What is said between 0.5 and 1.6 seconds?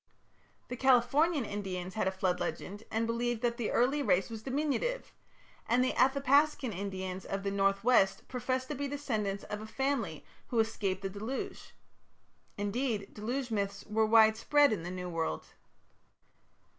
The Californian